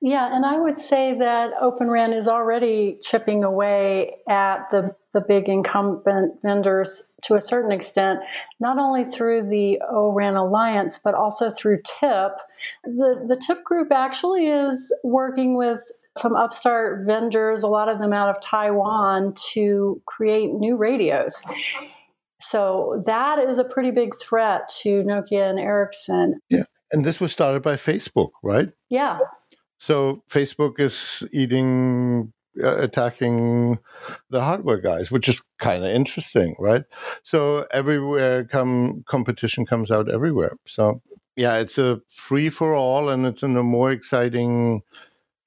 Yeah, 0.01 0.35
and 0.35 0.45
I 0.45 0.59
would 0.59 0.79
say 0.79 1.15
that 1.19 1.51
Open 1.61 1.89
RAN 1.89 2.13
is 2.13 2.27
already 2.27 2.97
chipping 3.01 3.43
away 3.43 4.17
at 4.27 4.69
the, 4.71 4.95
the 5.13 5.21
big 5.21 5.47
incumbent 5.47 6.41
vendors 6.41 7.05
to 7.23 7.35
a 7.35 7.41
certain 7.41 7.71
extent, 7.71 8.21
not 8.59 8.79
only 8.79 9.03
through 9.03 9.43
the 9.47 9.79
ORAN 9.91 10.35
Alliance, 10.35 10.97
but 10.97 11.13
also 11.13 11.51
through 11.51 11.81
TIP. 11.83 12.31
The, 12.83 13.25
the 13.27 13.35
TIP 13.35 13.63
group 13.63 13.91
actually 13.91 14.47
is 14.47 14.91
working 15.03 15.55
with 15.55 15.81
some 16.17 16.35
upstart 16.35 17.05
vendors, 17.05 17.63
a 17.63 17.67
lot 17.67 17.87
of 17.87 17.99
them 17.99 18.13
out 18.13 18.29
of 18.29 18.41
Taiwan, 18.41 19.33
to 19.53 20.01
create 20.05 20.51
new 20.51 20.75
radios. 20.75 21.43
So 22.39 23.03
that 23.05 23.47
is 23.47 23.59
a 23.59 23.63
pretty 23.63 23.91
big 23.91 24.15
threat 24.19 24.69
to 24.81 25.03
Nokia 25.03 25.49
and 25.49 25.59
Ericsson. 25.59 26.39
Yeah. 26.49 26.63
And 26.91 27.05
this 27.05 27.21
was 27.21 27.31
started 27.31 27.61
by 27.61 27.75
Facebook, 27.75 28.31
right? 28.43 28.69
Yeah. 28.89 29.19
So 29.81 30.23
Facebook 30.29 30.79
is 30.79 31.23
eating 31.31 32.31
uh, 32.63 32.77
attacking 32.77 33.79
the 34.29 34.39
hardware 34.39 34.77
guys, 34.77 35.09
which 35.09 35.27
is 35.27 35.41
kind 35.57 35.83
of 35.83 35.89
interesting, 35.89 36.55
right? 36.59 36.83
So 37.23 37.65
everywhere 37.71 38.45
come 38.45 39.03
competition 39.07 39.65
comes 39.65 39.89
out 39.89 40.07
everywhere. 40.07 40.55
So 40.67 41.01
yeah, 41.35 41.57
it's 41.57 41.79
a 41.79 41.99
free 42.13 42.51
for 42.51 42.75
all, 42.75 43.09
and 43.09 43.25
it's 43.25 43.41
in 43.41 43.57
a 43.57 43.63
more 43.63 43.91
exciting 43.91 44.83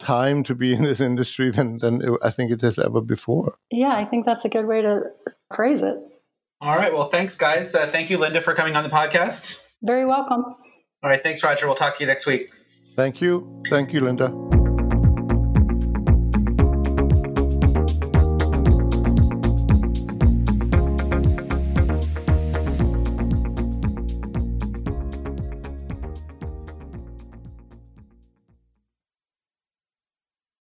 time 0.00 0.42
to 0.44 0.54
be 0.56 0.74
in 0.74 0.82
this 0.82 1.00
industry 1.00 1.52
than 1.52 1.78
than 1.78 2.02
I 2.20 2.30
think 2.30 2.50
it 2.50 2.60
has 2.62 2.80
ever 2.80 3.00
before. 3.00 3.54
Yeah, 3.70 3.94
I 3.94 4.04
think 4.04 4.26
that's 4.26 4.44
a 4.44 4.48
good 4.48 4.66
way 4.66 4.82
to 4.82 5.02
phrase 5.54 5.82
it. 5.82 5.96
All 6.60 6.76
right. 6.76 6.92
Well, 6.92 7.08
thanks, 7.08 7.36
guys. 7.36 7.72
Uh, 7.72 7.86
thank 7.86 8.10
you, 8.10 8.18
Linda, 8.18 8.40
for 8.40 8.52
coming 8.54 8.74
on 8.74 8.82
the 8.82 8.90
podcast. 8.90 9.60
Very 9.80 10.04
welcome. 10.04 10.44
All 10.44 11.10
right. 11.10 11.22
Thanks, 11.22 11.44
Roger. 11.44 11.66
We'll 11.66 11.76
talk 11.76 11.94
to 11.98 12.00
you 12.02 12.08
next 12.08 12.26
week. 12.26 12.50
Thank 12.96 13.20
you. 13.20 13.62
Thank 13.70 13.92
you, 13.92 14.00
Linda. 14.00 14.53